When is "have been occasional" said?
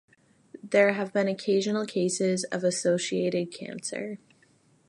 0.93-1.85